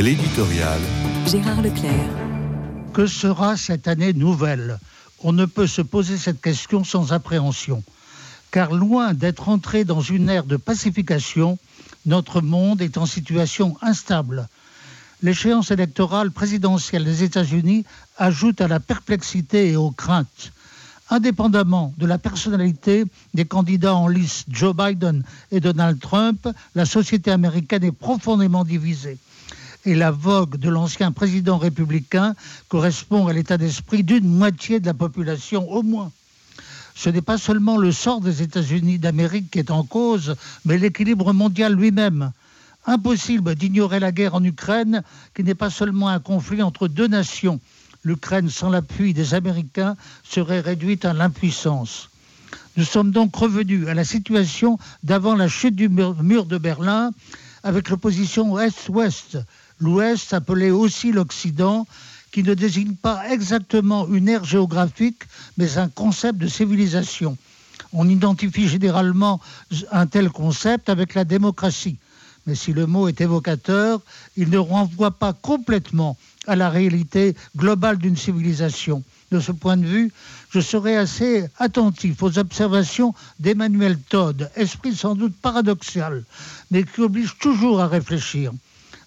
[0.00, 0.80] L'éditorial.
[1.24, 2.10] Gérard Leclerc.
[2.92, 4.80] Que sera cette année nouvelle?
[5.22, 7.84] On ne peut se poser cette question sans appréhension.
[8.50, 11.58] Car loin d'être entré dans une ère de pacification,
[12.06, 14.48] notre monde est en situation instable.
[15.22, 17.84] L'échéance électorale présidentielle des États-Unis
[18.18, 20.52] ajoute à la perplexité et aux craintes.
[21.08, 25.22] Indépendamment de la personnalité des candidats en lice Joe Biden
[25.52, 29.18] et Donald Trump, la société américaine est profondément divisée
[29.84, 32.34] et la vogue de l'ancien président républicain
[32.68, 36.10] correspond à l'état d'esprit d'une moitié de la population au moins.
[36.94, 41.32] Ce n'est pas seulement le sort des États-Unis d'Amérique qui est en cause, mais l'équilibre
[41.32, 42.32] mondial lui-même.
[42.86, 45.02] Impossible d'ignorer la guerre en Ukraine,
[45.34, 47.60] qui n'est pas seulement un conflit entre deux nations.
[48.04, 52.10] L'Ukraine, sans l'appui des Américains, serait réduite à l'impuissance.
[52.76, 57.10] Nous sommes donc revenus à la situation d'avant la chute du mur de Berlin,
[57.62, 59.38] avec l'opposition Est-Ouest,
[59.84, 61.86] l'Ouest appelé aussi l'Occident,
[62.32, 65.22] qui ne désigne pas exactement une ère géographique,
[65.58, 67.36] mais un concept de civilisation.
[67.92, 69.40] On identifie généralement
[69.92, 71.98] un tel concept avec la démocratie.
[72.46, 74.00] Mais si le mot est évocateur,
[74.36, 79.02] il ne renvoie pas complètement à la réalité globale d'une civilisation.
[79.30, 80.12] De ce point de vue,
[80.50, 86.24] je serai assez attentif aux observations d'Emmanuel Todd, esprit sans doute paradoxal,
[86.70, 88.52] mais qui oblige toujours à réfléchir.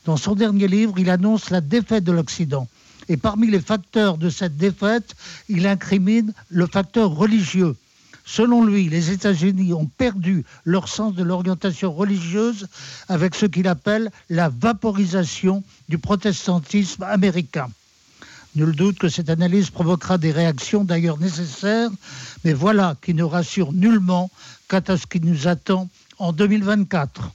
[0.08, 2.66] Dans son dernier livre, il annonce la défaite de l'Occident.
[3.09, 5.17] Et parmi les facteurs de cette défaite,
[5.49, 7.75] il incrimine le facteur religieux.
[8.23, 12.69] Selon lui, les États-Unis ont perdu leur sens de l'orientation religieuse
[13.09, 17.67] avec ce qu'il appelle la vaporisation du protestantisme américain.
[18.55, 21.92] Nul doute que cette analyse provoquera des réactions d'ailleurs nécessaires,
[22.45, 24.31] mais voilà qui ne rassure nullement
[24.69, 27.30] quant à ce qui nous attend en 2024.